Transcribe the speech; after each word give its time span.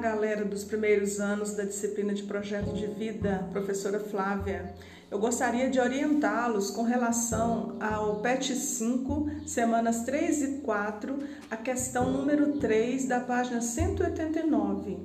galera 0.00 0.44
dos 0.46 0.64
primeiros 0.64 1.20
anos 1.20 1.52
da 1.52 1.62
disciplina 1.62 2.14
de 2.14 2.22
projeto 2.22 2.72
de 2.72 2.86
vida, 2.86 3.46
professora 3.52 4.00
Flávia. 4.00 4.74
Eu 5.10 5.18
gostaria 5.18 5.68
de 5.68 5.78
orientá-los 5.78 6.70
com 6.70 6.82
relação 6.82 7.76
ao 7.80 8.20
PET 8.20 8.54
5, 8.54 9.30
semanas 9.46 10.04
3 10.04 10.42
e 10.42 10.48
4, 10.60 11.18
a 11.50 11.56
questão 11.56 12.10
número 12.10 12.52
3 12.58 13.06
da 13.06 13.20
página 13.20 13.60
189. 13.60 14.98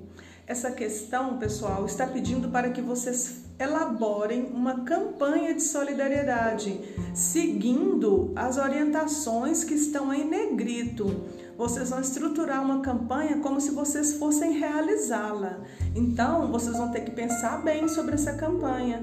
Essa 0.47 0.69
questão, 0.69 1.39
pessoal, 1.39 1.87
está 1.87 2.05
pedindo 2.05 2.49
para 2.49 2.69
que 2.69 2.79
vocês 2.79 3.45
elaborem 3.57 4.45
uma 4.53 4.83
campanha 4.83 5.55
de 5.55 5.63
solidariedade, 5.63 6.79
seguindo 7.15 8.31
as 8.35 8.57
orientações 8.57 9.63
que 9.63 9.73
estão 9.73 10.13
em 10.13 10.23
negrito. 10.23 11.23
Vocês 11.57 11.89
vão 11.89 11.99
estruturar 11.99 12.63
uma 12.63 12.81
campanha 12.81 13.39
como 13.39 13.59
se 13.59 13.71
vocês 13.71 14.17
fossem 14.17 14.59
realizá-la. 14.59 15.61
Então, 15.95 16.51
vocês 16.51 16.77
vão 16.77 16.91
ter 16.91 17.01
que 17.01 17.11
pensar 17.11 17.63
bem 17.63 17.87
sobre 17.87 18.13
essa 18.13 18.33
campanha. 18.33 19.01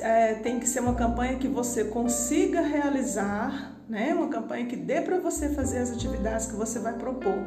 É, 0.00 0.34
tem 0.34 0.60
que 0.60 0.68
ser 0.68 0.80
uma 0.80 0.94
campanha 0.94 1.38
que 1.38 1.48
você 1.48 1.84
consiga 1.84 2.60
realizar, 2.60 3.74
né? 3.88 4.12
Uma 4.12 4.28
campanha 4.28 4.66
que 4.66 4.76
dê 4.76 5.00
para 5.00 5.18
você 5.18 5.48
fazer 5.48 5.78
as 5.78 5.92
atividades 5.92 6.46
que 6.46 6.56
você 6.56 6.78
vai 6.78 6.92
propor. 6.92 7.38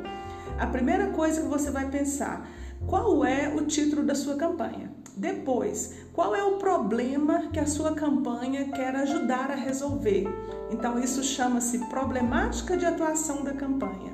A 0.57 0.65
primeira 0.65 1.11
coisa 1.11 1.41
que 1.41 1.47
você 1.47 1.69
vai 1.69 1.87
pensar 1.87 2.49
qual 2.85 3.25
é 3.25 3.53
o 3.53 3.65
título 3.65 4.03
da 4.03 4.15
sua 4.15 4.35
campanha? 4.35 4.91
Depois, 5.15 5.95
qual 6.13 6.35
é 6.35 6.43
o 6.43 6.57
problema 6.57 7.47
que 7.51 7.59
a 7.59 7.65
sua 7.65 7.93
campanha 7.93 8.69
quer 8.69 8.95
ajudar 8.95 9.49
a 9.49 9.55
resolver? 9.55 10.27
Então, 10.69 10.99
isso 10.99 11.23
chama-se 11.23 11.79
problemática 11.89 12.77
de 12.77 12.85
atuação 12.85 13.43
da 13.43 13.53
campanha. 13.53 14.13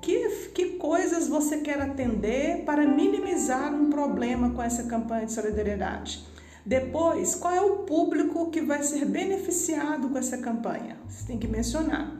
Que, 0.00 0.28
que 0.54 0.66
coisas 0.78 1.28
você 1.28 1.58
quer 1.58 1.80
atender 1.80 2.64
para 2.64 2.86
minimizar 2.86 3.74
um 3.74 3.90
problema 3.90 4.50
com 4.50 4.62
essa 4.62 4.84
campanha 4.84 5.26
de 5.26 5.32
solidariedade? 5.32 6.24
Depois, 6.64 7.34
qual 7.34 7.52
é 7.52 7.60
o 7.60 7.78
público 7.78 8.48
que 8.50 8.60
vai 8.60 8.82
ser 8.84 9.04
beneficiado 9.04 10.08
com 10.08 10.18
essa 10.18 10.38
campanha? 10.38 10.96
Você 11.08 11.26
tem 11.26 11.38
que 11.38 11.48
mencionar. 11.48 12.12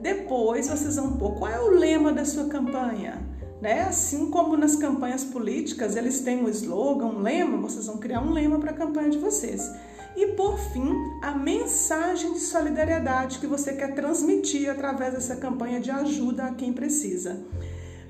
Depois, 0.00 0.68
vocês 0.68 0.96
vão 0.96 1.16
pôr 1.16 1.34
qual 1.36 1.50
é 1.50 1.60
o 1.60 1.70
lema 1.70 2.12
da 2.12 2.24
sua 2.24 2.48
campanha? 2.48 3.18
Né? 3.60 3.82
Assim 3.82 4.30
como 4.30 4.56
nas 4.56 4.76
campanhas 4.76 5.22
políticas, 5.22 5.94
eles 5.94 6.20
têm 6.20 6.42
um 6.42 6.48
slogan, 6.48 7.06
um 7.06 7.20
lema, 7.20 7.58
vocês 7.58 7.86
vão 7.86 7.98
criar 7.98 8.22
um 8.22 8.32
lema 8.32 8.58
para 8.58 8.70
a 8.70 8.74
campanha 8.74 9.10
de 9.10 9.18
vocês. 9.18 9.70
E 10.16 10.28
por 10.28 10.58
fim, 10.58 10.92
a 11.22 11.32
mensagem 11.32 12.32
de 12.32 12.40
solidariedade 12.40 13.38
que 13.38 13.46
você 13.46 13.74
quer 13.74 13.94
transmitir 13.94 14.68
através 14.70 15.14
dessa 15.14 15.36
campanha 15.36 15.78
de 15.78 15.90
ajuda 15.90 16.44
a 16.44 16.54
quem 16.54 16.72
precisa. 16.72 17.38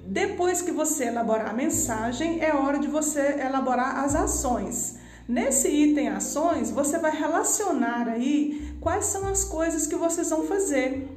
Depois 0.06 0.62
que 0.62 0.72
você 0.72 1.04
elaborar 1.04 1.50
a 1.50 1.52
mensagem, 1.52 2.42
é 2.42 2.54
hora 2.54 2.78
de 2.78 2.88
você 2.88 3.38
elaborar 3.40 4.04
as 4.04 4.14
ações. 4.14 4.98
Nesse 5.28 5.68
item 5.68 6.08
ações, 6.08 6.70
você 6.70 6.98
vai 6.98 7.16
relacionar 7.16 8.08
aí 8.08 8.74
quais 8.80 9.04
são 9.04 9.28
as 9.28 9.44
coisas 9.44 9.86
que 9.86 9.94
vocês 9.94 10.30
vão 10.30 10.44
fazer 10.44 11.08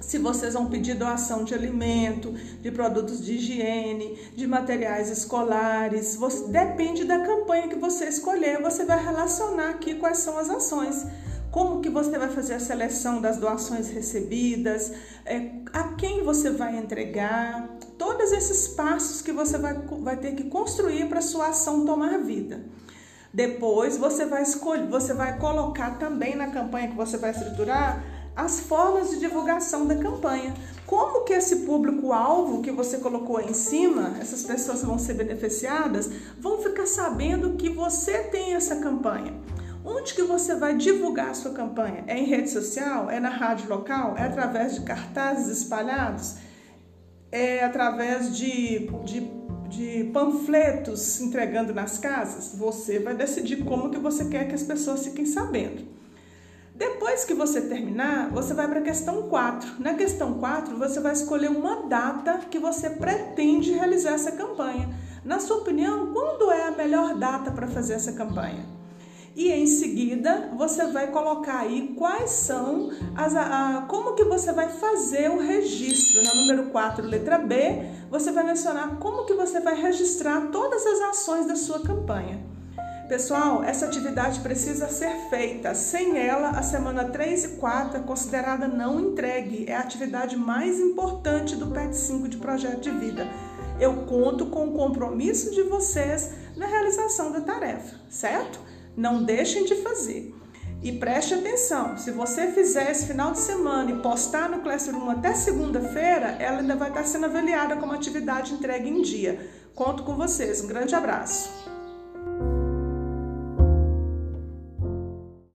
se 0.00 0.18
vocês 0.18 0.54
vão 0.54 0.66
pedir 0.66 0.94
doação 0.94 1.44
de 1.44 1.54
alimento, 1.54 2.32
de 2.32 2.70
produtos 2.70 3.24
de 3.24 3.34
higiene, 3.34 4.18
de 4.34 4.46
materiais 4.46 5.10
escolares, 5.10 6.16
você, 6.16 6.48
depende 6.48 7.04
da 7.04 7.20
campanha 7.20 7.68
que 7.68 7.76
você 7.76 8.06
escolher, 8.06 8.60
você 8.62 8.84
vai 8.84 9.02
relacionar 9.02 9.70
aqui 9.70 9.94
quais 9.94 10.18
são 10.18 10.38
as 10.38 10.48
ações. 10.48 11.06
Como 11.50 11.80
que 11.80 11.90
você 11.90 12.16
vai 12.16 12.28
fazer 12.28 12.54
a 12.54 12.60
seleção 12.60 13.20
das 13.20 13.36
doações 13.36 13.88
recebidas, 13.88 14.92
é, 15.26 15.50
a 15.72 15.94
quem 15.94 16.22
você 16.22 16.50
vai 16.50 16.78
entregar, 16.78 17.68
todos 17.98 18.30
esses 18.30 18.68
passos 18.68 19.20
que 19.20 19.32
você 19.32 19.58
vai, 19.58 19.74
vai 20.00 20.16
ter 20.16 20.34
que 20.36 20.44
construir 20.44 21.08
para 21.08 21.20
sua 21.20 21.48
ação 21.48 21.84
tomar 21.84 22.18
vida. 22.18 22.64
Depois 23.34 23.96
você 23.96 24.24
vai 24.26 24.42
escolher, 24.42 24.88
você 24.88 25.12
vai 25.12 25.38
colocar 25.38 25.98
também 25.98 26.36
na 26.36 26.48
campanha 26.48 26.88
que 26.88 26.96
você 26.96 27.16
vai 27.16 27.30
estruturar 27.30 28.19
as 28.40 28.60
formas 28.60 29.10
de 29.10 29.18
divulgação 29.18 29.86
da 29.86 29.96
campanha. 29.96 30.54
Como 30.86 31.24
que 31.24 31.32
esse 31.32 31.56
público-alvo 31.56 32.62
que 32.62 32.70
você 32.70 32.98
colocou 32.98 33.36
aí 33.36 33.50
em 33.50 33.54
cima, 33.54 34.16
essas 34.20 34.42
pessoas 34.42 34.82
vão 34.82 34.98
ser 34.98 35.14
beneficiadas, 35.14 36.10
vão 36.38 36.60
ficar 36.62 36.86
sabendo 36.86 37.54
que 37.56 37.68
você 37.68 38.18
tem 38.24 38.54
essa 38.54 38.76
campanha. 38.76 39.34
Onde 39.84 40.14
que 40.14 40.22
você 40.22 40.54
vai 40.54 40.76
divulgar 40.76 41.30
a 41.30 41.34
sua 41.34 41.52
campanha? 41.52 42.04
É 42.06 42.18
em 42.18 42.24
rede 42.24 42.50
social? 42.50 43.10
É 43.10 43.20
na 43.20 43.30
rádio 43.30 43.68
local? 43.68 44.14
É 44.16 44.24
através 44.24 44.74
de 44.74 44.82
cartazes 44.82 45.58
espalhados? 45.58 46.36
É 47.30 47.64
através 47.64 48.36
de, 48.36 48.90
de, 49.04 49.30
de 49.68 50.10
panfletos 50.12 51.20
entregando 51.20 51.72
nas 51.72 51.98
casas? 51.98 52.54
Você 52.58 52.98
vai 52.98 53.14
decidir 53.14 53.64
como 53.64 53.90
que 53.90 53.98
você 53.98 54.24
quer 54.26 54.48
que 54.48 54.54
as 54.54 54.62
pessoas 54.62 55.04
fiquem 55.04 55.24
sabendo. 55.24 55.99
Depois 56.80 57.26
que 57.26 57.34
você 57.34 57.60
terminar, 57.60 58.30
você 58.30 58.54
vai 58.54 58.66
para 58.66 58.80
a 58.80 58.82
questão 58.82 59.24
4. 59.24 59.72
Na 59.78 59.92
questão 59.92 60.38
4, 60.38 60.78
você 60.78 60.98
vai 60.98 61.12
escolher 61.12 61.50
uma 61.50 61.82
data 61.82 62.38
que 62.50 62.58
você 62.58 62.88
pretende 62.88 63.72
realizar 63.72 64.14
essa 64.14 64.32
campanha. 64.32 64.88
Na 65.22 65.38
sua 65.38 65.58
opinião, 65.58 66.10
quando 66.14 66.50
é 66.50 66.68
a 66.68 66.70
melhor 66.70 67.16
data 67.16 67.50
para 67.50 67.66
fazer 67.66 67.92
essa 67.92 68.14
campanha? 68.14 68.64
E 69.36 69.52
em 69.52 69.66
seguida, 69.66 70.48
você 70.56 70.86
vai 70.86 71.08
colocar 71.08 71.58
aí 71.58 71.94
quais 71.98 72.30
são 72.30 72.90
as 73.14 73.36
a, 73.36 73.84
como 73.86 74.14
que 74.14 74.24
você 74.24 74.50
vai 74.50 74.70
fazer 74.70 75.30
o 75.30 75.38
registro. 75.38 76.24
Na 76.24 76.34
número 76.34 76.70
4, 76.70 77.06
letra 77.06 77.36
B, 77.36 77.84
você 78.10 78.32
vai 78.32 78.42
mencionar 78.42 78.96
como 78.96 79.26
que 79.26 79.34
você 79.34 79.60
vai 79.60 79.78
registrar 79.78 80.48
todas 80.50 80.86
as 80.86 81.00
ações 81.10 81.46
da 81.46 81.56
sua 81.56 81.80
campanha. 81.80 82.42
Pessoal, 83.10 83.64
essa 83.64 83.86
atividade 83.86 84.38
precisa 84.38 84.86
ser 84.86 85.10
feita. 85.28 85.74
Sem 85.74 86.16
ela, 86.16 86.50
a 86.50 86.62
semana 86.62 87.06
3 87.06 87.44
e 87.44 87.48
4 87.56 87.98
é 87.98 88.00
considerada 88.02 88.68
não 88.68 89.00
entregue. 89.00 89.64
É 89.66 89.74
a 89.74 89.80
atividade 89.80 90.36
mais 90.36 90.78
importante 90.78 91.56
do 91.56 91.66
PET 91.66 91.96
5 91.96 92.28
de 92.28 92.36
projeto 92.36 92.82
de 92.82 92.90
vida. 92.92 93.26
Eu 93.80 94.04
conto 94.06 94.46
com 94.46 94.68
o 94.68 94.74
compromisso 94.74 95.50
de 95.50 95.64
vocês 95.64 96.30
na 96.56 96.66
realização 96.66 97.32
da 97.32 97.40
tarefa, 97.40 97.96
certo? 98.08 98.60
Não 98.96 99.24
deixem 99.24 99.64
de 99.64 99.74
fazer. 99.82 100.32
E 100.80 100.92
preste 100.92 101.34
atenção, 101.34 101.98
se 101.98 102.12
você 102.12 102.52
fizer 102.52 102.92
esse 102.92 103.06
final 103.06 103.32
de 103.32 103.40
semana 103.40 103.90
e 103.90 103.98
postar 103.98 104.48
no 104.48 104.60
Classroom 104.60 105.10
até 105.10 105.34
segunda-feira, 105.34 106.36
ela 106.38 106.60
ainda 106.60 106.76
vai 106.76 106.90
estar 106.90 107.02
sendo 107.02 107.26
avaliada 107.26 107.74
como 107.74 107.92
atividade 107.92 108.54
entregue 108.54 108.88
em 108.88 109.02
dia. 109.02 109.50
Conto 109.74 110.04
com 110.04 110.14
vocês. 110.14 110.62
Um 110.62 110.68
grande 110.68 110.94
abraço. 110.94 111.50